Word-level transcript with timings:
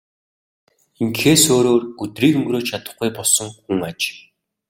Ингэхээс 1.01 1.43
өөрөөр 1.55 1.83
өдрийг 2.03 2.33
өнгөрөөж 2.39 2.65
чадахгүй 2.69 3.09
болсон 3.17 3.47
хүн 3.63 3.79
аж. 3.89 3.99